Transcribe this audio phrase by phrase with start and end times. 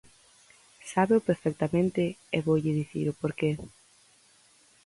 [0.91, 2.03] Sábeo perfectamente
[2.35, 3.51] e voulle dicir o porqué.